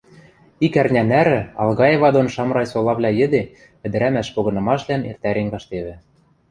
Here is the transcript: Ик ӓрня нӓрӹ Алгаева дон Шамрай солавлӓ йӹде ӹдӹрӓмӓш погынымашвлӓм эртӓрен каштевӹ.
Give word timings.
Ик 0.65 0.75
ӓрня 0.81 1.03
нӓрӹ 1.11 1.39
Алгаева 1.61 2.09
дон 2.15 2.27
Шамрай 2.35 2.67
солавлӓ 2.71 3.11
йӹде 3.19 3.41
ӹдӹрӓмӓш 3.85 4.27
погынымашвлӓм 4.35 5.01
эртӓрен 5.09 5.47
каштевӹ. 5.53 5.95